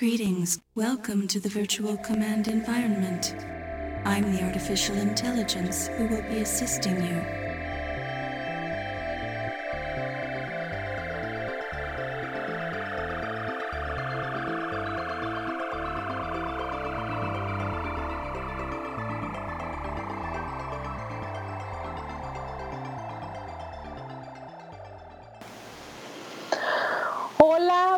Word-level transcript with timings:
Greetings. 0.00 0.58
Welcome 0.74 1.28
to 1.28 1.38
the 1.38 1.50
virtual 1.50 1.98
command 1.98 2.48
environment. 2.48 3.34
I'm 4.06 4.34
the 4.34 4.42
artificial 4.44 4.96
intelligence 4.96 5.88
who 5.88 6.06
will 6.06 6.22
be 6.22 6.38
assisting 6.38 7.04
you. 7.04 7.39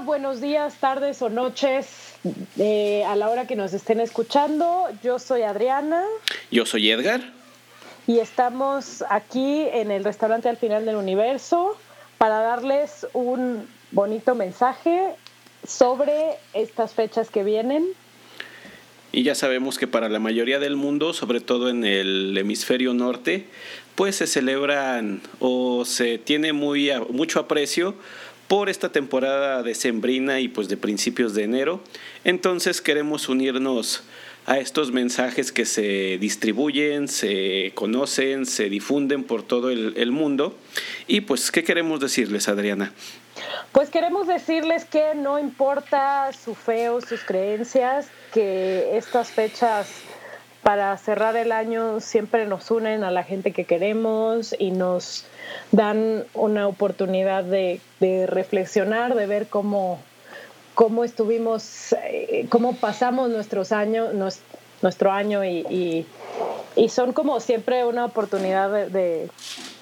Buenos 0.04 0.40
días, 0.40 0.74
tardes 0.80 1.22
o 1.22 1.28
noches 1.28 2.14
eh, 2.58 3.04
a 3.06 3.14
la 3.14 3.28
hora 3.28 3.46
que 3.46 3.56
nos 3.56 3.72
estén 3.72 4.00
escuchando. 4.00 4.88
Yo 5.02 5.18
soy 5.18 5.42
Adriana 5.42 6.04
Yo 6.50 6.66
soy 6.66 6.90
Edgar. 6.90 7.20
y 8.06 8.18
estamos 8.18 9.04
aquí 9.08 9.62
en 9.72 9.90
el 9.90 10.02
restaurante 10.02 10.48
al 10.48 10.56
final 10.56 10.84
del 10.84 10.96
universo 10.96 11.76
para 12.18 12.40
darles 12.40 13.06
un 13.12 13.66
bonito 13.92 14.34
mensaje 14.34 15.14
sobre 15.66 16.36
estas 16.52 16.94
fechas 16.94 17.30
que 17.30 17.44
vienen. 17.44 17.86
Y 19.12 19.24
ya 19.24 19.34
sabemos 19.34 19.78
que 19.78 19.86
para 19.86 20.08
la 20.08 20.18
mayoría 20.18 20.58
del 20.58 20.74
mundo, 20.74 21.12
sobre 21.12 21.40
todo 21.40 21.68
en 21.68 21.84
el 21.84 22.36
hemisferio 22.36 22.94
norte, 22.94 23.46
pues 23.94 24.16
se 24.16 24.26
celebran 24.26 25.20
o 25.38 25.84
se 25.84 26.16
tiene 26.18 26.52
muy 26.54 26.90
mucho 27.10 27.38
aprecio 27.38 27.94
por 28.52 28.68
esta 28.68 28.92
temporada 28.92 29.62
decembrina 29.62 30.40
y 30.40 30.48
pues 30.48 30.68
de 30.68 30.76
principios 30.76 31.32
de 31.32 31.44
enero. 31.44 31.80
Entonces 32.22 32.82
queremos 32.82 33.30
unirnos 33.30 34.04
a 34.44 34.58
estos 34.58 34.92
mensajes 34.92 35.52
que 35.52 35.64
se 35.64 36.18
distribuyen, 36.18 37.08
se 37.08 37.72
conocen, 37.74 38.44
se 38.44 38.68
difunden 38.68 39.24
por 39.24 39.42
todo 39.42 39.70
el, 39.70 39.94
el 39.96 40.12
mundo. 40.12 40.54
Y 41.06 41.22
pues, 41.22 41.50
¿qué 41.50 41.64
queremos 41.64 41.98
decirles, 42.00 42.46
Adriana? 42.46 42.92
Pues 43.72 43.88
queremos 43.88 44.26
decirles 44.26 44.84
que 44.84 45.14
no 45.14 45.38
importa 45.38 46.30
su 46.34 46.54
fe 46.54 46.90
o 46.90 47.00
sus 47.00 47.24
creencias, 47.24 48.08
que 48.34 48.98
estas 48.98 49.30
fechas 49.30 49.88
para 50.62 50.96
cerrar 50.96 51.36
el 51.36 51.50
año 51.50 52.00
siempre 52.00 52.46
nos 52.46 52.70
unen 52.70 53.02
a 53.02 53.10
la 53.10 53.24
gente 53.24 53.52
que 53.52 53.64
queremos 53.64 54.54
y 54.58 54.70
nos 54.70 55.24
dan 55.72 56.24
una 56.34 56.68
oportunidad 56.68 57.42
de, 57.44 57.80
reflexionar, 58.28 59.14
de 59.14 59.26
ver 59.26 59.48
cómo, 59.48 59.98
cómo 60.74 61.02
estuvimos, 61.04 61.92
eh, 62.04 62.46
cómo 62.48 62.74
pasamos 62.76 63.28
nuestros 63.30 63.72
años, 63.72 64.14
nuestro 64.82 65.10
año 65.10 65.44
y, 65.44 66.06
son 66.88 67.12
como 67.12 67.40
siempre 67.40 67.84
una 67.84 68.04
oportunidad 68.04 68.70
de, 68.70 68.88
de- 68.88 69.30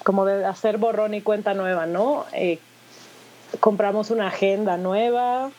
como 0.03 0.25
de 0.25 0.45
hacer 0.45 0.77
borrón 0.77 1.13
y 1.13 1.21
cuenta 1.21 1.53
nueva, 1.53 1.85
¿no? 1.85 2.25
Eh, 2.33 2.57
compramos 3.59 4.09
una 4.09 4.27
agenda 4.27 4.77
nueva. 4.77 5.51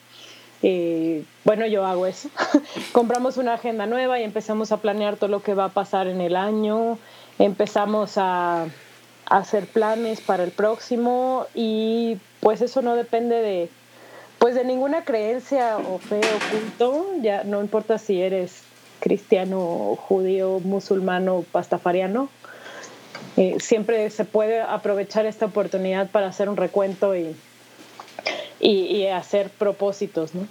Bueno, 1.44 1.66
yo 1.66 1.84
hago 1.84 2.06
eso. 2.06 2.28
compramos 2.92 3.36
una 3.36 3.54
agenda 3.54 3.86
nueva 3.86 4.20
y 4.20 4.22
empezamos 4.22 4.72
a 4.72 4.78
planear 4.78 5.16
todo 5.16 5.28
lo 5.28 5.42
que 5.42 5.54
va 5.54 5.66
a 5.66 5.68
pasar 5.70 6.06
en 6.06 6.20
el 6.20 6.36
año. 6.36 6.98
Empezamos 7.38 8.16
a, 8.16 8.64
a 8.64 9.36
hacer 9.36 9.66
planes 9.66 10.20
para 10.20 10.44
el 10.44 10.52
próximo 10.52 11.46
y 11.54 12.18
pues 12.40 12.60
eso 12.62 12.82
no 12.82 12.94
depende 12.94 13.36
de 13.36 13.68
pues 14.38 14.56
de 14.56 14.64
ninguna 14.64 15.04
creencia 15.04 15.78
o 15.78 15.98
fe 15.98 16.18
o 16.18 16.50
culto, 16.50 17.06
ya 17.22 17.44
no 17.44 17.60
importa 17.60 17.98
si 17.98 18.20
eres 18.20 18.64
cristiano, 18.98 19.96
judío, 19.96 20.58
musulmano, 20.58 21.44
pastafariano, 21.52 22.28
eh, 23.36 23.56
siempre 23.60 24.10
se 24.10 24.24
puede 24.24 24.60
aprovechar 24.60 25.26
esta 25.26 25.46
oportunidad 25.46 26.10
para 26.10 26.26
hacer 26.26 26.48
un 26.48 26.56
recuento 26.56 27.14
y, 27.14 27.36
y, 28.62 29.06
hacer 29.06 29.50
propósitos, 29.50 30.34
¿no? 30.34 30.46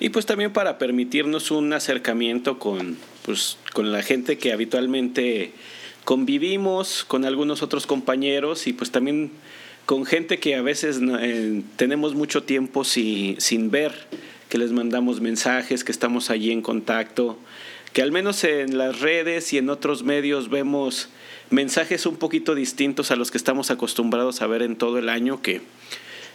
Y 0.00 0.10
pues 0.10 0.26
también 0.26 0.52
para 0.52 0.76
permitirnos 0.78 1.50
un 1.50 1.72
acercamiento 1.72 2.58
con, 2.58 2.98
pues, 3.24 3.56
con 3.72 3.90
la 3.92 4.02
gente 4.02 4.36
que 4.38 4.52
habitualmente 4.52 5.52
convivimos, 6.04 7.04
con 7.04 7.24
algunos 7.24 7.62
otros 7.62 7.86
compañeros 7.86 8.66
y 8.66 8.72
pues 8.72 8.90
también 8.90 9.30
con 9.86 10.04
gente 10.06 10.38
que 10.38 10.54
a 10.54 10.62
veces 10.62 11.00
eh, 11.20 11.62
tenemos 11.76 12.14
mucho 12.14 12.42
tiempo 12.42 12.84
si- 12.84 13.36
sin 13.38 13.70
ver, 13.70 13.92
que 14.48 14.58
les 14.58 14.70
mandamos 14.72 15.20
mensajes, 15.20 15.82
que 15.84 15.92
estamos 15.92 16.30
allí 16.30 16.50
en 16.52 16.62
contacto, 16.62 17.38
que 17.92 18.02
al 18.02 18.12
menos 18.12 18.44
en 18.44 18.76
las 18.78 19.00
redes 19.00 19.52
y 19.52 19.58
en 19.58 19.70
otros 19.70 20.02
medios 20.02 20.50
vemos 20.50 21.08
mensajes 21.50 22.06
un 22.06 22.16
poquito 22.16 22.54
distintos 22.54 23.10
a 23.10 23.16
los 23.16 23.30
que 23.30 23.38
estamos 23.38 23.70
acostumbrados 23.70 24.42
a 24.42 24.46
ver 24.46 24.62
en 24.62 24.76
todo 24.76 24.98
el 24.98 25.08
año, 25.08 25.40
que 25.42 25.60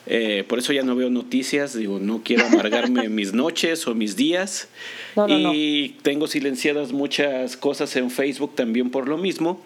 eh, 0.06 0.44
por 0.48 0.60
eso 0.60 0.74
ya 0.74 0.84
no 0.84 0.96
veo 0.96 1.10
noticias, 1.10 1.76
digo, 1.76 2.00
no 2.00 2.22
quiero 2.24 2.46
amargarme 2.46 3.10
mis 3.10 3.34
noches 3.34 3.88
o 3.88 3.96
mis 3.96 4.16
días. 4.16 4.70
No, 5.16 5.28
no, 5.28 5.38
no. 5.38 5.54
y 5.54 5.96
tengo 6.02 6.28
silenciadas 6.28 6.94
muchas 6.94 7.58
cosas 7.58 7.96
en 7.96 8.10
Facebook 8.10 8.56
también 8.56 8.90
por 8.90 9.08
lo 9.08 9.18
mismo. 9.18 9.62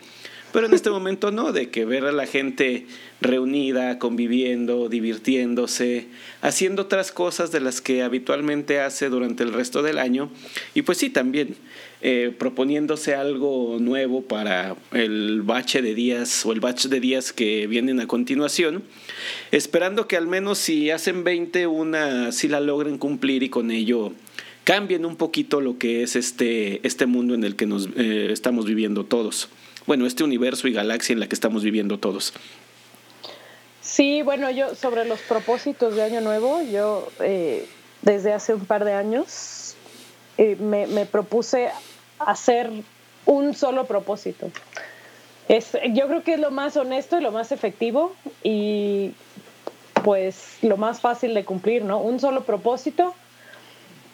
Pero 0.53 0.67
en 0.67 0.73
este 0.73 0.89
momento 0.91 1.31
no, 1.31 1.51
de 1.51 1.69
que 1.69 1.83
ver 1.83 2.05
a 2.05 2.11
la 2.11 2.27
gente 2.27 2.85
reunida, 3.19 3.99
conviviendo, 3.99 4.87
divirtiéndose, 4.87 6.07
haciendo 6.41 6.83
otras 6.83 7.11
cosas 7.11 7.51
de 7.51 7.59
las 7.59 7.81
que 7.81 8.03
habitualmente 8.03 8.79
hace 8.79 9.09
durante 9.09 9.43
el 9.43 9.51
resto 9.51 9.81
del 9.81 9.97
año. 9.97 10.29
Y 10.73 10.83
pues 10.83 10.99
sí, 10.99 11.09
también 11.09 11.55
eh, 12.05 12.35
proponiéndose 12.37 13.15
algo 13.15 13.77
nuevo 13.79 14.23
para 14.23 14.75
el 14.91 15.41
bache 15.41 15.81
de 15.81 15.95
días 15.95 16.45
o 16.45 16.51
el 16.51 16.59
batch 16.59 16.87
de 16.87 16.99
días 16.99 17.31
que 17.31 17.65
vienen 17.65 18.01
a 18.01 18.07
continuación, 18.07 18.83
esperando 19.51 20.05
que 20.05 20.17
al 20.17 20.27
menos 20.27 20.57
si 20.57 20.91
hacen 20.91 21.23
20, 21.23 21.65
una 21.67 22.33
sí 22.33 22.49
la 22.49 22.59
logren 22.59 22.97
cumplir 22.97 23.41
y 23.41 23.47
con 23.47 23.71
ello 23.71 24.11
cambien 24.65 25.05
un 25.05 25.15
poquito 25.15 25.61
lo 25.61 25.77
que 25.77 26.03
es 26.03 26.17
este, 26.17 26.85
este 26.85 27.05
mundo 27.05 27.35
en 27.35 27.45
el 27.45 27.55
que 27.55 27.67
nos 27.67 27.87
eh, 27.95 28.33
estamos 28.33 28.65
viviendo 28.65 29.05
todos. 29.05 29.47
Bueno, 29.87 30.05
este 30.05 30.25
universo 30.25 30.67
y 30.67 30.73
galaxia 30.73 31.13
en 31.13 31.21
la 31.21 31.29
que 31.29 31.35
estamos 31.35 31.63
viviendo 31.63 31.99
todos. 31.99 32.33
Sí, 33.79 34.23
bueno, 34.23 34.51
yo 34.51 34.75
sobre 34.75 35.05
los 35.05 35.21
propósitos 35.21 35.95
de 35.95 36.03
Año 36.03 36.19
Nuevo, 36.19 36.61
yo 36.63 37.07
eh, 37.21 37.65
desde 38.01 38.33
hace 38.33 38.53
un 38.53 38.65
par 38.65 38.83
de 38.83 38.91
años 38.91 39.77
me 40.37 41.05
propuse 41.05 41.69
hacer 42.19 42.69
un 43.25 43.53
solo 43.53 43.85
propósito. 43.85 44.49
Es, 45.49 45.77
yo 45.93 46.07
creo 46.07 46.23
que 46.23 46.33
es 46.35 46.39
lo 46.39 46.51
más 46.51 46.77
honesto 46.77 47.17
y 47.19 47.21
lo 47.21 47.31
más 47.31 47.51
efectivo 47.51 48.15
y 48.43 49.11
pues 50.03 50.57
lo 50.61 50.77
más 50.77 51.01
fácil 51.01 51.33
de 51.33 51.45
cumplir, 51.45 51.83
¿no? 51.83 51.99
Un 51.99 52.19
solo 52.19 52.43
propósito 52.43 53.13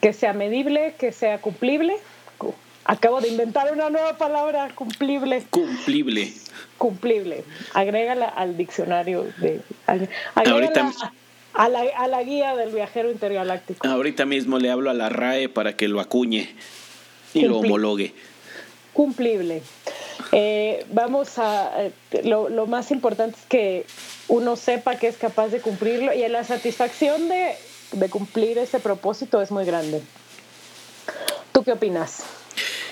que 0.01 0.13
sea 0.13 0.33
medible, 0.33 0.95
que 0.97 1.11
sea 1.11 1.39
cumplible. 1.39 1.95
Acabo 2.85 3.21
de 3.21 3.27
inventar 3.27 3.71
una 3.71 3.89
nueva 3.89 4.17
palabra, 4.17 4.69
cumplible 4.73 5.43
Cumplible. 5.49 6.33
cumplible. 6.77 7.43
Agrégala 7.73 8.25
al 8.25 8.57
diccionario 8.57 9.27
de 9.37 9.61
agrégala 10.35 10.91
a 11.53 11.69
la, 11.69 11.81
a 11.97 12.07
la 12.07 12.23
guía 12.23 12.55
del 12.55 12.71
viajero 12.71 13.11
intergaláctico. 13.11 13.85
Ahorita 13.87 14.25
mismo 14.25 14.57
le 14.57 14.71
hablo 14.71 14.89
a 14.89 14.93
la 14.93 15.09
RAE 15.09 15.49
para 15.49 15.75
que 15.75 15.87
lo 15.87 15.99
acuñe 15.99 16.49
y 17.33 17.41
lo 17.41 17.59
homologue. 17.59 18.13
Cumplible. 18.93 19.61
Eh, 20.31 20.85
vamos 20.91 21.39
a 21.39 21.71
eh, 21.85 21.91
lo, 22.23 22.49
lo 22.49 22.67
más 22.67 22.91
importante 22.91 23.37
es 23.39 23.45
que 23.45 23.85
uno 24.27 24.55
sepa 24.55 24.97
que 24.97 25.07
es 25.07 25.17
capaz 25.17 25.47
de 25.47 25.59
cumplirlo 25.59 26.13
y 26.13 26.27
la 26.27 26.43
satisfacción 26.43 27.29
de, 27.29 27.53
de 27.93 28.09
cumplir 28.09 28.57
ese 28.57 28.79
propósito 28.79 29.41
es 29.41 29.51
muy 29.51 29.65
grande. 29.65 30.01
¿Tú 31.51 31.63
qué 31.63 31.71
opinas? 31.71 32.23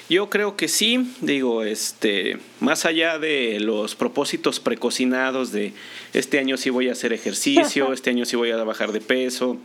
Yo 0.09 0.29
creo 0.29 0.55
que 0.55 0.69
sí, 0.69 1.13
digo, 1.19 1.63
este, 1.63 2.37
más 2.61 2.85
allá 2.85 3.19
de 3.19 3.59
los 3.59 3.95
propósitos 3.95 4.61
precocinados 4.61 5.51
de 5.51 5.73
este 6.13 6.39
año 6.39 6.55
sí 6.55 6.69
voy 6.69 6.87
a 6.87 6.93
hacer 6.93 7.11
ejercicio, 7.11 7.91
este 7.93 8.11
año 8.11 8.23
sí 8.23 8.37
voy 8.37 8.51
a 8.51 8.63
bajar 8.63 8.93
de 8.93 9.01
peso, 9.01 9.57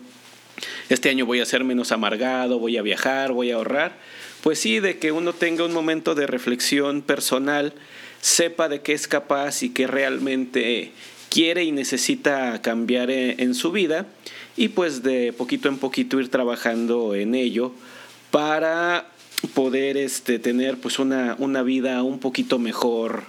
este 0.88 1.10
año 1.10 1.26
voy 1.26 1.40
a 1.40 1.46
ser 1.46 1.62
menos 1.62 1.92
amargado, 1.92 2.58
voy 2.58 2.76
a 2.76 2.82
viajar, 2.82 3.30
voy 3.30 3.52
a 3.52 3.54
ahorrar, 3.54 3.92
pues 4.42 4.58
sí, 4.58 4.80
de 4.80 4.98
que 4.98 5.12
uno 5.12 5.32
tenga 5.32 5.64
un 5.64 5.72
momento 5.72 6.14
de 6.14 6.26
reflexión 6.26 7.02
personal, 7.02 7.72
sepa 8.20 8.68
de 8.68 8.82
qué 8.82 8.92
es 8.92 9.08
capaz 9.08 9.62
y 9.62 9.70
qué 9.70 9.86
realmente 9.86 10.92
quiere 11.30 11.64
y 11.64 11.72
necesita 11.72 12.60
cambiar 12.60 13.10
en, 13.10 13.40
en 13.40 13.54
su 13.54 13.72
vida 13.72 14.06
y 14.56 14.68
pues 14.68 15.02
de 15.02 15.32
poquito 15.32 15.68
en 15.68 15.78
poquito 15.78 16.20
ir 16.20 16.30
trabajando 16.30 17.14
en 17.14 17.34
ello 17.34 17.72
para 18.30 19.06
poder 19.54 19.96
este, 19.96 20.38
tener 20.38 20.78
pues 20.78 20.98
una, 20.98 21.36
una 21.38 21.62
vida 21.62 22.02
un 22.02 22.18
poquito 22.18 22.58
mejor 22.58 23.24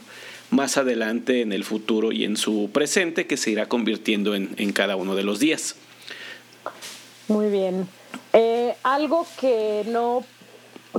más 0.49 0.77
adelante 0.77 1.41
en 1.41 1.51
el 1.51 1.63
futuro 1.63 2.11
y 2.11 2.25
en 2.25 2.37
su 2.37 2.69
presente 2.71 3.25
que 3.25 3.37
se 3.37 3.51
irá 3.51 3.67
convirtiendo 3.67 4.35
en, 4.35 4.53
en 4.57 4.71
cada 4.71 4.95
uno 4.95 5.15
de 5.15 5.23
los 5.23 5.39
días. 5.39 5.75
Muy 7.27 7.49
bien. 7.49 7.87
Eh, 8.33 8.75
algo 8.83 9.25
que 9.39 9.83
no 9.87 10.23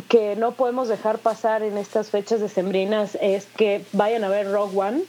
que 0.08 0.36
no 0.36 0.52
podemos 0.52 0.88
dejar 0.88 1.18
pasar 1.18 1.62
en 1.62 1.78
estas 1.78 2.10
fechas 2.10 2.40
decembrinas 2.40 3.16
es 3.20 3.46
que 3.56 3.82
vayan 3.92 4.24
a 4.24 4.28
ver 4.28 4.50
Rogue 4.50 4.76
One. 4.76 5.02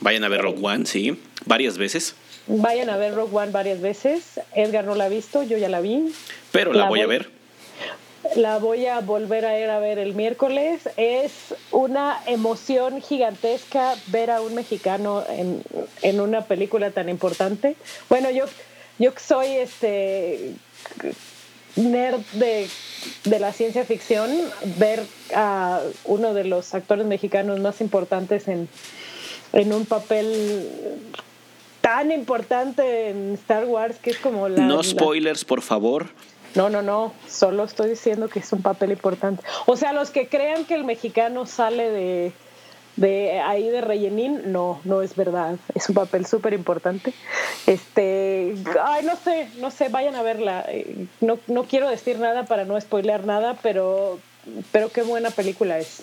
Vayan 0.00 0.24
a 0.24 0.28
ver 0.28 0.42
Rogue 0.42 0.60
One, 0.62 0.86
sí, 0.86 1.20
varias 1.46 1.78
veces. 1.78 2.14
Vayan 2.46 2.90
a 2.90 2.96
ver 2.96 3.14
Rogue 3.14 3.36
One 3.36 3.52
varias 3.52 3.80
veces. 3.80 4.40
Edgar 4.54 4.84
no 4.84 4.94
la 4.94 5.04
ha 5.04 5.08
visto, 5.08 5.42
yo 5.42 5.58
ya 5.58 5.68
la 5.68 5.80
vi. 5.80 6.12
Pero 6.50 6.72
la, 6.72 6.88
voy, 6.88 7.00
a 7.00 7.06
ver. 7.06 7.30
La 8.36 8.58
voy 8.58 8.86
a 8.86 9.00
volver 9.00 9.44
a 9.44 9.58
ir 9.60 9.70
a 9.70 9.78
ver 9.78 9.98
el 9.98 10.14
miércoles. 10.14 10.88
Es 10.96 11.54
una 11.70 12.20
emoción 12.26 13.00
gigantesca 13.00 13.94
ver 14.08 14.30
a 14.30 14.40
un 14.40 14.54
mexicano 14.54 15.24
en, 15.28 15.62
en 16.02 16.20
una 16.20 16.42
película 16.42 16.90
tan 16.90 17.08
importante. 17.08 17.76
Bueno, 18.08 18.30
yo, 18.30 18.46
yo 18.98 19.12
soy 19.16 19.48
este 19.48 20.54
nerd 21.76 22.20
de, 22.32 22.68
la 23.38 23.52
ciencia 23.52 23.84
ficción, 23.84 24.30
ver 24.78 25.02
a 25.34 25.80
uno 26.04 26.34
de 26.34 26.44
los 26.44 26.74
actores 26.74 27.06
mexicanos 27.06 27.60
más 27.60 27.80
importantes 27.80 28.48
en, 28.48 28.68
en 29.52 29.72
un 29.72 29.86
papel 29.86 30.68
tan 31.80 32.10
importante 32.10 33.10
en 33.10 33.34
Star 33.34 33.64
Wars 33.64 33.98
que 33.98 34.10
es 34.10 34.18
como 34.18 34.48
la... 34.48 34.64
No 34.64 34.82
spoilers, 34.82 35.44
por 35.44 35.62
favor. 35.62 36.08
No, 36.54 36.68
no, 36.70 36.82
no, 36.82 37.12
solo 37.28 37.64
estoy 37.64 37.90
diciendo 37.90 38.28
que 38.28 38.40
es 38.40 38.52
un 38.52 38.62
papel 38.62 38.90
importante. 38.92 39.42
O 39.66 39.76
sea, 39.76 39.92
los 39.92 40.10
que 40.10 40.28
crean 40.28 40.64
que 40.64 40.74
el 40.74 40.84
mexicano 40.84 41.46
sale 41.46 41.90
de, 41.90 42.32
de 42.98 43.40
ahí 43.40 43.68
de 43.68 43.80
rellenín, 43.80 44.52
no, 44.52 44.80
no 44.84 45.02
es 45.02 45.14
verdad. 45.14 45.56
Es 45.74 45.88
un 45.88 45.94
papel 45.94 46.26
súper 46.26 46.52
importante. 46.52 47.12
Este, 47.66 48.54
ay, 48.82 49.04
no 49.04 49.16
sé, 49.16 49.48
no 49.60 49.70
sé, 49.70 49.88
vayan 49.88 50.16
a 50.16 50.22
verla. 50.22 50.64
Eh, 50.68 51.06
no, 51.20 51.38
no 51.46 51.64
quiero 51.64 51.88
decir 51.88 52.18
nada 52.18 52.44
para 52.46 52.64
no 52.64 52.80
spoilear 52.80 53.24
nada, 53.24 53.56
pero, 53.62 54.18
pero 54.72 54.90
qué 54.90 55.02
buena 55.02 55.30
película 55.30 55.78
es. 55.78 56.02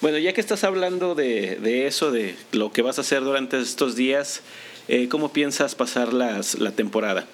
Bueno, 0.00 0.16
ya 0.18 0.32
que 0.32 0.40
estás 0.40 0.64
hablando 0.64 1.14
de, 1.14 1.56
de 1.56 1.86
eso, 1.86 2.10
de 2.10 2.34
lo 2.52 2.72
que 2.72 2.80
vas 2.80 2.98
a 2.98 3.02
hacer 3.02 3.20
durante 3.20 3.60
estos 3.60 3.94
días, 3.94 4.40
eh, 4.88 5.08
¿cómo 5.08 5.30
piensas 5.32 5.74
pasar 5.74 6.14
las, 6.14 6.54
la 6.58 6.70
temporada? 6.70 7.26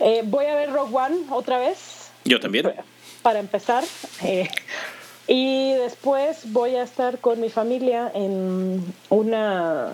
Eh, 0.00 0.22
voy 0.24 0.46
a 0.46 0.54
ver 0.54 0.70
Rogue 0.70 0.94
One 0.94 1.16
otra 1.30 1.58
vez. 1.58 2.10
Yo 2.24 2.38
también. 2.38 2.72
Para 3.22 3.40
empezar. 3.40 3.82
Eh, 4.22 4.48
y 5.26 5.72
después 5.72 6.52
voy 6.52 6.76
a 6.76 6.82
estar 6.82 7.18
con 7.18 7.40
mi 7.40 7.48
familia 7.48 8.10
en 8.14 8.94
una, 9.08 9.92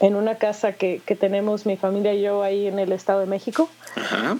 en 0.00 0.14
una 0.14 0.36
casa 0.36 0.72
que, 0.72 1.00
tenemos 1.18 1.64
mi 1.64 1.76
familia 1.76 2.12
y 2.14 2.22
yo 2.22 2.42
ahí 2.42 2.66
en 2.66 2.78
el 2.78 2.92
Estado 2.92 3.20
de 3.20 3.26
México. 3.26 3.70
Ajá. 3.94 4.36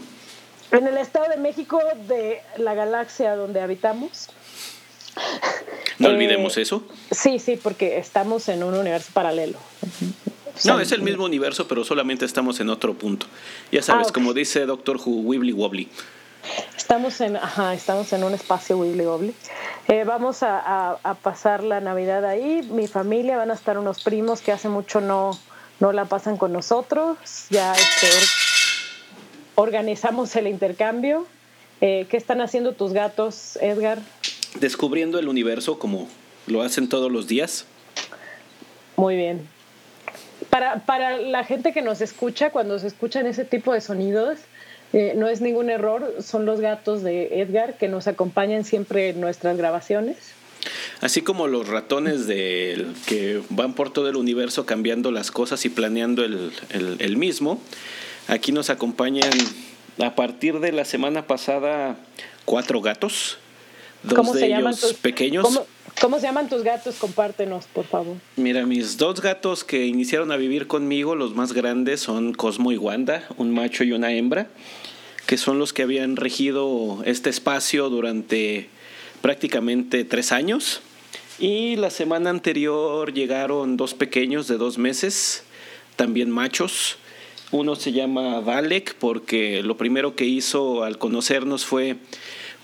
En 0.73 0.87
el 0.87 0.99
Estado 0.99 1.31
de 1.31 1.39
México 1.39 1.81
de 2.09 2.43
la 2.59 2.75
galaxia 2.75 3.37
donde 3.37 3.61
habitamos. 3.61 4.29
No 5.99 6.09
olvidemos 6.11 6.57
eh, 6.59 6.63
eso. 6.63 6.83
Sí, 7.11 7.39
sí, 7.39 7.59
porque 7.63 7.99
estamos 7.99 8.49
en 8.49 8.65
un 8.65 8.75
universo 8.75 9.11
paralelo. 9.15 9.59
No, 10.65 10.81
es 10.81 10.93
el 10.93 11.03
mismo 11.03 11.25
universo, 11.25 11.69
pero 11.69 11.85
solamente 11.85 12.25
estamos 12.25 12.61
en 12.61 12.69
otro 12.71 12.95
punto. 12.95 13.27
Ya 13.73 13.83
sabes, 13.83 14.09
ah, 14.09 14.13
como 14.13 14.35
dice 14.35 14.67
Doctor 14.67 14.97
Who, 14.97 15.21
Wibbly 15.23 15.53
Wobbly. 15.53 15.89
Estamos 16.77 17.21
en, 17.21 17.37
ajá, 17.37 17.75
estamos 17.75 18.13
en 18.13 18.23
un 18.23 18.35
espacio 18.35 18.79
Wibbly 18.79 19.07
Wobbly. 19.07 19.35
Eh, 19.89 20.05
vamos 20.05 20.43
a, 20.43 20.99
pasar 21.23 21.63
la 21.63 21.81
Navidad 21.81 22.25
ahí. 22.25 22.63
Mi 22.71 22.87
familia, 22.87 23.37
van 23.37 23.51
a 23.51 23.55
estar 23.55 23.79
unos 23.79 24.03
primos 24.03 24.41
que 24.41 24.53
hace 24.53 24.69
mucho 24.69 25.01
no, 25.01 25.39
no 25.81 25.93
la 25.93 26.05
pasan 26.05 26.37
con 26.37 26.53
nosotros. 26.53 27.19
Ya 27.51 27.73
este, 27.73 28.09
organizamos 29.55 30.35
el 30.37 30.47
intercambio. 30.47 31.27
Eh, 31.81 32.07
¿Qué 32.09 32.17
están 32.17 32.41
haciendo 32.41 32.73
tus 32.73 32.93
gatos, 32.93 33.59
Edgar? 33.61 33.99
Descubriendo 34.61 35.19
el 35.19 35.29
universo 35.29 35.79
como 35.79 36.09
lo 36.47 36.63
hacen 36.63 36.89
todos 36.89 37.11
los 37.11 37.27
días. 37.27 37.67
Muy 38.97 39.17
bien. 39.17 39.49
Para, 40.51 40.87
para 40.87 41.19
la 41.19 41.45
gente 41.45 41.73
que 41.73 41.83
nos 41.83 42.01
escucha, 42.01 42.51
cuando 42.51 42.79
se 42.79 42.87
escuchan 42.87 43.27
ese 43.27 43.45
tipo 43.45 43.73
de 43.73 43.81
sonidos, 43.81 44.39
eh, 44.93 45.15
no 45.17 45.29
es 45.29 45.41
ningún 45.41 45.71
error, 45.71 46.15
son 46.21 46.47
los 46.47 46.61
gatos 46.61 47.03
de 47.03 47.41
Edgar 47.41 47.77
que 47.77 47.89
nos 47.89 48.07
acompañan 48.07 48.65
siempre 48.65 49.11
en 49.11 49.21
nuestras 49.21 49.57
grabaciones. 49.57 50.17
Así 51.01 51.23
como 51.23 51.47
los 51.47 51.69
ratones 51.69 52.27
de, 52.27 52.87
que 53.07 53.43
van 53.51 53.75
por 53.75 53.93
todo 53.93 54.09
el 54.09 54.17
universo 54.17 54.67
cambiando 54.67 55.11
las 55.11 55.31
cosas 55.31 55.65
y 55.65 55.69
planeando 55.69 56.25
el, 56.25 57.17
mismo, 57.17 57.61
aquí 58.29 58.53
nos 58.53 58.71
acompañan 58.71 59.31
a 59.99 60.15
partir 60.15 60.59
de 60.61 60.73
la 60.73 60.85
semana 60.85 61.27
pasada 61.27 61.97
cuatro 62.45 62.81
gatos, 62.81 63.39
dos 64.03 64.33
de 64.33 64.47
ellos 64.47 64.97
pequeños. 65.03 65.45
¿cómo, 65.45 65.67
se 66.19 66.27
llaman 66.27 66.49
tus 66.49 66.63
gatos? 66.63 66.97
Compártenos, 66.97 67.67
por 67.67 67.85
favor. 67.85 68.17
Mira, 68.37 68.65
mis 68.67 68.97
dos 68.97 69.21
gatos 69.21 69.65
que 69.65 69.87
iniciaron 69.87 70.33
a 70.33 70.37
vivir 70.37 70.67
conmigo, 70.67 71.15
los 71.15 71.35
más 71.35 71.53
grandes, 71.53 72.01
son 72.01 72.33
Cosmo 72.33 72.73
y 72.73 72.77
Wanda, 72.77 73.27
un 73.37 73.53
macho 73.53 73.85
y 73.85 73.93
una 73.93 74.13
hembra 74.13 74.49
que 75.27 75.37
son 75.37 75.59
los 75.59 75.73
que 75.73 75.83
habían 75.83 76.17
regido 76.17 77.03
este 77.05 77.31
espacio 77.31 77.91
durante 77.91 78.69
prácticamente 79.21 80.05
tres 80.05 80.33
años. 80.33 80.81
Y 81.39 81.77
la 81.77 81.91
semana 81.91 82.31
anterior 82.31 83.13
llegaron 83.13 83.77
dos 83.77 83.93
pequeños 83.93 84.47
de 84.47 84.57
dos 84.57 84.79
meses, 84.79 85.43
también 85.97 86.31
machos. 86.31 86.97
Uno 87.51 87.77
se 87.77 87.93
llama 87.93 88.41
Valek 88.41 88.95
porque 88.95 89.63
lo 89.63 89.77
primero 89.77 90.15
que 90.15 90.25
hizo 90.25 90.85
al 90.85 90.99
conocernos 90.99 91.65
fue 91.67 91.97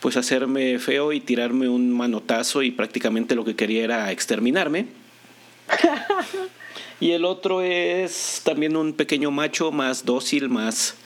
pues 0.03 0.17
hacerme 0.17 0.81
feo 0.81 1.13
y 1.13 1.21
tirarme 1.21 1.69
un 1.69 1.93
manotazo 1.93 2.65
y 2.65 2.73
prácticamente 2.73 3.37
lo 3.37 3.45
que 3.45 3.55
quería 3.55 3.85
era 3.85 4.11
exterminarme. 4.11 4.87
y 7.01 7.13
el 7.13 7.25
otro 7.25 7.63
es 7.63 8.43
también 8.45 8.77
un 8.77 8.95
pequeño 8.95 9.31
macho 9.31 9.71
más 9.71 10.05
dócil, 10.05 10.49
más 10.49 10.97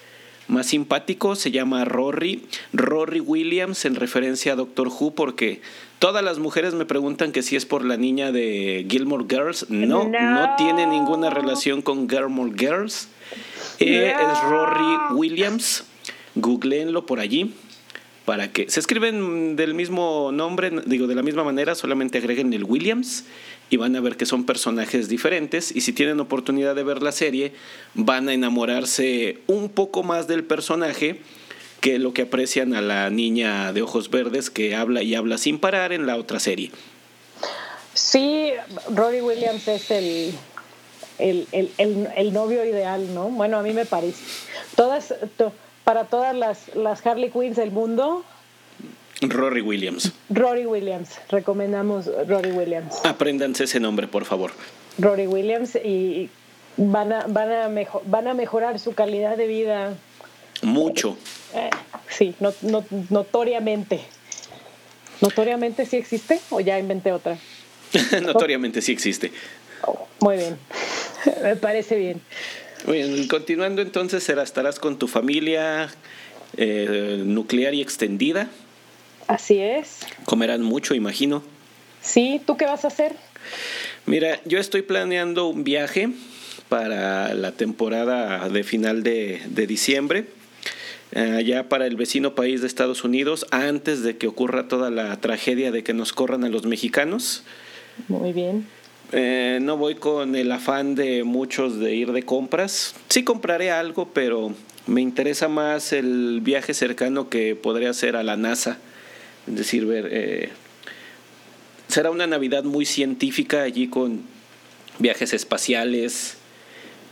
más 0.49 0.69
simpático 0.69 1.35
se 1.35 1.51
llama 1.51 1.85
Rory, 1.85 2.47
Rory 2.73 3.19
Williams 3.21 3.85
en 3.85 3.97
referencia 3.97 4.53
a 4.53 4.57
Doctor 4.57 4.89
Who 4.89 5.15
porque 5.15 5.61
todas 5.99 6.25
las 6.25 6.39
mujeres 6.39 6.73
me 6.73 6.87
preguntan 6.87 7.33
que 7.33 7.43
si 7.43 7.57
es 7.57 7.67
por 7.67 7.85
la 7.85 7.97
niña 7.97 8.31
de 8.31 8.87
Gilmore 8.89 9.27
Girls. 9.29 9.69
No, 9.69 10.09
no, 10.09 10.55
tiene 10.57 10.87
ninguna 10.87 11.31
relación 11.31 11.83
con 11.83 12.09
Gilmore 12.09 12.53
Girls. 12.57 13.09
Eh, 13.81 14.15
es 14.15 14.41
Rory 14.49 15.15
Williams. 15.17 15.85
Googleenlo 16.37 17.05
por 17.07 17.19
allí 17.19 17.53
para 18.27 18.53
que 18.53 18.69
se 18.69 18.81
escriben 18.81 19.55
del 19.57 19.73
mismo 19.73 20.33
nombre, 20.33 20.71
digo 20.85 21.07
de 21.07 21.15
la 21.15 21.23
misma 21.23 21.45
manera, 21.45 21.75
solamente 21.77 22.19
agreguen 22.19 22.53
el 22.53 22.65
Williams 22.65 23.25
y 23.71 23.77
van 23.77 23.95
a 23.97 24.01
ver 24.01 24.17
que 24.17 24.27
son 24.27 24.45
personajes 24.45 25.09
diferentes 25.09 25.75
y 25.75 25.81
si 25.81 25.93
tienen 25.93 26.19
oportunidad 26.19 26.75
de 26.75 26.83
ver 26.83 27.03
la 27.03 27.13
serie 27.13 27.53
van 27.95 28.29
a 28.29 28.35
enamorarse 28.35 29.39
un 29.47 29.69
poco 29.69 30.03
más 30.03 30.27
del 30.27 30.43
personaje 30.43 31.21
que 31.81 32.01
lo 32.01 32.13
que 32.13 32.23
aprecian 32.23 32.75
a 32.75 32.81
la 32.81 33.11
niña 33.11 33.73
de 33.73 33.83
ojos 33.83 34.11
verdes 34.11 34.51
que 34.51 34.75
habla 34.75 35.03
y 35.03 35.15
habla 35.15 35.39
sin 35.39 35.61
parar 35.61 35.93
en 35.93 36.07
la 36.07 36.17
otra 36.17 36.41
serie. 36.41 36.73
Sí, 37.95 38.51
Rory 38.93 39.21
Williams 39.21 39.69
es 39.69 39.91
el, 39.93 40.35
el, 41.19 42.33
novio 42.33 42.65
ideal, 42.65 43.15
¿no? 43.15 43.29
Bueno, 43.29 43.59
a 43.59 43.63
mí 43.63 43.73
me 43.73 43.87
parece. 43.87 44.23
Todas, 44.75 45.15
para 45.87 46.07
todas 46.07 46.35
las, 46.35 46.75
las 46.75 47.07
Harley 47.07 47.31
Quinns 47.31 47.55
del 47.55 47.71
mundo, 47.71 48.25
Rory 49.21 49.61
Williams. 49.61 50.11
Rory 50.29 50.67
Williams, 50.67 51.11
recomendamos 51.29 52.11
Rory 52.27 52.51
Williams. 52.51 53.05
Apréndanse 53.05 53.65
ese 53.65 53.79
nombre, 53.79 54.09
por 54.09 54.25
favor. 54.25 54.51
Rory 54.99 55.29
Williams 55.29 55.77
y 55.77 56.29
van 56.77 57.13
a, 57.13 57.27
van 57.29 57.53
a, 57.53 57.69
van 58.05 58.27
a 58.27 58.35
mejorar 58.35 58.81
su 58.81 58.95
calidad 58.95 59.37
de 59.37 59.47
vida. 59.47 59.95
Mucho. 60.63 61.17
Eh, 61.55 61.71
sí, 62.09 62.35
notoriamente. 63.11 64.01
¿Notoriamente 65.21 65.87
sí 65.87 65.99
existe 65.99 66.41
o 66.51 66.59
ya 66.59 66.81
inventé 66.81 67.13
otra? 67.13 67.39
notoriamente 68.23 68.83
sí 68.83 68.91
existe. 68.91 69.31
Oh, 69.83 70.09
muy 70.19 70.37
bien, 70.37 70.59
me 71.45 71.55
parece 71.55 71.95
bien. 71.97 72.21
Bien, 72.87 73.27
continuando 73.27 73.83
entonces, 73.83 74.29
estarás 74.29 74.79
con 74.79 74.99
tu 74.99 75.09
familia 75.09 75.91
eh, 76.57 77.23
nuclear 77.25 77.75
y 77.75 77.81
extendida. 77.81 78.49
Así 79.27 79.59
es. 79.59 80.01
Comerán 80.25 80.63
mucho, 80.63 80.95
imagino. 80.95 81.43
Sí, 82.01 82.41
¿tú 82.47 82.57
qué 82.57 82.65
vas 82.65 82.85
a 82.85 82.89
hacer? 82.89 83.17
Mira, 84.07 84.41
yo 84.45 84.61
estoy 84.61 84.83
planeando 84.83 85.49
un 85.49 85.65
viaje 85.65 86.11
para 86.69 87.35
la 87.35 87.53
temporada 87.53 88.49
de 88.49 88.63
final 88.63 89.03
de, 89.03 89.41
diciembre, 89.67 90.27
allá 91.15 91.69
para 91.69 91.87
el 91.87 91.97
vecino 91.97 92.37
país 92.37 92.61
de 92.61 92.69
Estados 92.69 93.03
Unidos, 93.03 93.47
antes 93.51 94.05
de 94.05 94.17
que 94.17 94.29
ocurra 94.29 94.69
toda 94.69 94.91
la 94.91 95.21
tragedia 95.21 95.73
de 95.73 95.83
que 95.83 95.93
nos 95.93 96.13
corran 96.13 96.45
a 96.45 96.49
los 96.49 96.65
mexicanos. 96.67 97.43
Muy 98.09 98.33
bien. 98.33 98.67
Eh, 99.13 99.59
no 99.63 99.77
voy 99.77 99.95
con 99.95 100.35
el 100.35 100.51
afán 100.51 100.95
de 100.95 101.25
muchos 101.25 101.79
de 101.79 101.95
ir 101.95 102.13
de 102.13 102.23
compras. 102.23 102.95
Sí 103.09 103.23
compraré 103.25 103.71
algo, 103.71 104.11
pero 104.13 104.53
me 104.87 105.01
interesa 105.01 105.49
más 105.49 105.93
el 105.93 106.41
viaje 106.43 106.75
cercano 106.75 107.29
que 107.29 107.55
podría 107.55 107.93
ser 107.93 108.17
a 108.17 108.23
la 108.23 108.37
NASA. 108.37 108.79
Es 109.47 109.57
decir, 109.57 109.87
ver, 109.87 110.09
eh, 110.11 110.51
será 111.89 112.11
una 112.11 112.27
Navidad 112.27 112.65
muy 112.65 112.85
científica 112.85 113.63
allí 113.63 113.89
con 113.89 114.23
viajes 114.99 115.33
espaciales, 115.33 116.37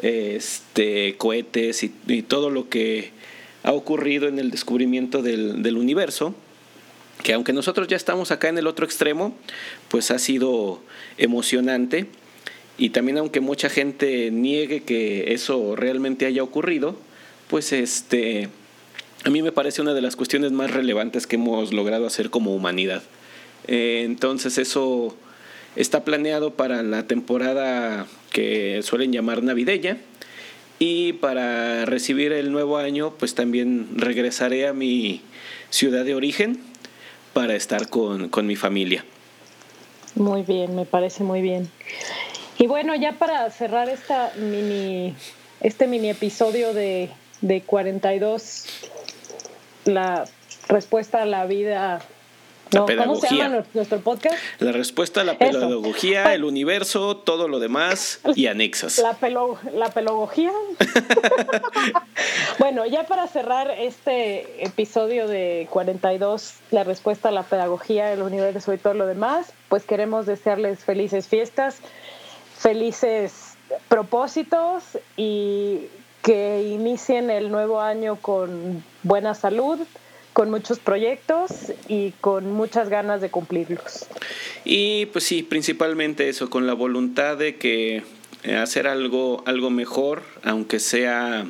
este, 0.01 1.17
cohetes 1.17 1.83
y, 1.85 2.23
todo 2.23 2.51
lo 2.51 2.69
que 2.69 3.11
ha 3.63 3.73
ocurrido 3.73 4.29
en 4.29 4.39
el 4.39 4.51
descubrimiento 4.51 5.23
del, 5.23 5.77
universo, 5.77 6.35
que 7.23 7.33
aunque 7.33 7.52
nosotros 7.52 7.88
ya 7.88 7.97
estamos 7.97 8.30
acá 8.30 8.49
en 8.49 8.59
el 8.59 8.66
otro 8.66 8.85
extremo, 8.85 9.37
pues 9.88 10.11
ha 10.11 10.18
sido 10.18 10.80
emocionante 11.16 12.06
y 12.76 12.90
también 12.90 13.18
aunque 13.18 13.40
mucha 13.40 13.68
gente 13.68 14.30
niegue 14.30 14.83
que 14.83 15.33
eso 15.33 15.76
realmente 15.76 16.26
haya 16.26 16.42
ocurrido, 16.42 16.97
pues 17.49 17.73
este, 17.73 18.49
a 19.25 19.30
mí 19.30 19.42
me 19.42 19.52
parece 19.52 19.80
una 19.80 19.94
de 19.94 20.02
las 20.02 20.16
cuestiones 20.16 20.52
más 20.52 20.73
relevantes 20.73 21.26
que 21.26 21.37
hemos 21.37 21.73
logrado 21.73 22.06
hacer 22.06 22.30
como 22.30 22.54
humanidad. 22.54 23.02
Eh, 23.68 24.02
entonces 24.04 24.59
eso 24.59 25.16
está 25.76 26.04
planeado 26.04 26.54
para 26.54 26.83
la 26.83 27.06
temporada 27.06 28.06
que 28.33 28.80
suelen 28.83 29.12
llamar 29.12 29.42
navideña. 29.42 29.99
Y 30.80 31.14
para 31.14 31.85
recibir 31.85 32.33
el 32.33 32.50
nuevo 32.50 32.78
año, 32.78 33.14
pues 33.16 33.35
también 33.35 33.87
regresaré 33.94 34.66
a 34.66 34.73
mi 34.73 35.23
ciudad 35.71 36.04
de 36.04 36.16
origen 36.16 36.59
para 37.35 37.55
estar 37.55 37.88
con, 37.88 38.31
con 38.31 38.47
mi 38.47 38.57
familia. 38.57 39.05
Muy 40.14 40.43
bien, 40.43 40.75
me 40.75 40.87
parece 40.87 41.25
muy 41.25 41.43
bien. 41.43 41.71
Y 42.59 42.67
bueno, 42.67 42.95
ya 42.95 43.12
para 43.12 43.50
cerrar 43.50 43.88
esta 43.88 44.33
mini, 44.38 45.14
este 45.61 45.87
mini 45.87 46.09
episodio 46.11 46.73
de, 46.73 47.11
de 47.41 47.62
42, 47.62 48.67
la 49.85 50.25
respuesta 50.69 51.23
a 51.23 51.26
la 51.26 51.45
vida 51.47 52.00
la 52.75 52.87
pedagogía. 52.87 53.28
¿Cómo 53.28 53.28
se 53.28 53.37
llama 53.37 53.66
nuestro 53.75 54.00
podcast? 54.00 54.37
La 54.59 54.73
respuesta 54.73 55.21
a 55.23 55.25
la 55.25 55.38
pedagogía, 55.38 56.35
el 56.35 56.45
universo, 56.45 57.16
todo 57.16 57.49
lo 57.49 57.59
demás 57.59 58.21
y 58.35 58.47
anexas. 58.47 58.99
La, 58.99 59.16
la 59.73 59.90
pedagogía. 59.90 60.52
bueno, 62.59 62.87
ya 62.87 63.04
para 63.04 63.26
cerrar 63.26 63.71
este 63.71 64.64
episodio 64.64 65.28
de 65.28 65.66
42, 65.71 66.54
la 66.71 66.85
respuesta 66.85 67.28
a 67.28 67.33
la 67.33 67.43
pedagogía, 67.45 68.12
el 68.12 68.23
universo 68.23 68.73
y 68.73 68.78
todo 68.78 68.95
lo 68.95 69.07
demás, 69.07 69.52
pues 69.69 69.85
queremos 69.85 70.26
desearles 70.26 70.81
felices 70.81 71.28
fiestas, 71.28 71.78
felices 72.59 73.57
propósitos 73.88 74.85
y 75.16 75.87
que 76.23 76.62
inicien 76.62 77.31
el 77.31 77.50
nuevo 77.50 77.81
año 77.81 78.16
con 78.16 78.83
buena 79.02 79.35
salud, 79.35 79.78
con 80.35 80.50
muchos 80.50 80.81
proyectos 80.81 81.73
y 81.88 82.11
con 82.21 82.53
muchas 82.53 82.88
ganas 82.88 83.21
de 83.21 83.31
cumplirlos. 83.31 84.07
Y 84.64 85.07
pues 85.07 85.25
sí, 85.25 85.45
principalmente 85.45 86.29
eso, 86.29 86.50
con 86.50 86.67
la 86.67 86.75
voluntad 86.75 87.38
de 87.38 87.57
que 87.57 88.03
eh, 88.43 88.57
hacer 88.57 88.88
algo, 88.88 89.45
algo 89.47 89.71
mejor, 89.71 90.23
aunque 90.43 90.81
sea 90.81 91.47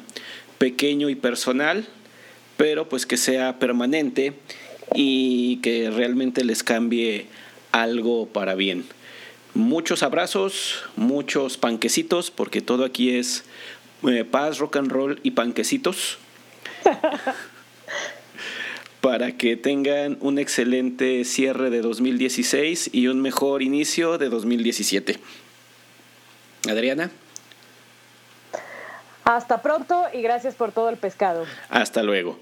pequeño 0.58 1.08
y 1.08 1.14
personal, 1.14 1.86
pero 2.58 2.86
pues 2.88 3.06
que 3.06 3.16
sea 3.16 3.58
permanente 3.58 4.34
y 4.94 5.56
que 5.62 5.90
realmente 5.90 6.44
les 6.44 6.62
cambie 6.62 7.26
algo 7.72 8.26
para 8.26 8.54
bien. 8.54 8.84
Muchos 9.54 10.02
abrazos, 10.02 10.84
muchos 10.96 11.56
panquecitos, 11.56 12.30
porque 12.30 12.60
todo 12.60 12.84
aquí 12.84 13.16
es 13.16 13.44
eh, 14.06 14.26
paz, 14.30 14.58
rock 14.58 14.76
and 14.76 14.92
roll 14.92 15.20
y 15.22 15.30
panquecitos. 15.30 16.18
para 19.04 19.32
que 19.32 19.58
tengan 19.58 20.16
un 20.22 20.38
excelente 20.38 21.26
cierre 21.26 21.68
de 21.68 21.82
2016 21.82 22.88
y 22.90 23.08
un 23.08 23.20
mejor 23.20 23.60
inicio 23.60 24.16
de 24.16 24.30
2017. 24.30 25.18
Adriana. 26.70 27.10
Hasta 29.24 29.60
pronto 29.60 30.06
y 30.14 30.22
gracias 30.22 30.54
por 30.54 30.72
todo 30.72 30.88
el 30.88 30.96
pescado. 30.96 31.44
Hasta 31.68 32.02
luego. 32.02 32.38